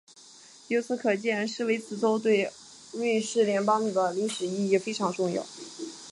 [0.69, 2.49] 由此可见施维茨州对
[2.91, 5.45] 瑞士邦联的历史意义非常重要。